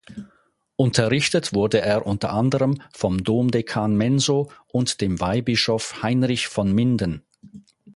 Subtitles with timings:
[0.77, 7.21] Unterrichtet wurde er unter anderem vom Domdekan "Menso" und dem Weihbischof "Heinrich von Minden".